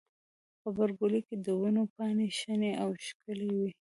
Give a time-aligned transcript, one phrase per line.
[0.61, 3.71] غبرګولی کې د ونو پاڼې شنې او ښکلي وي.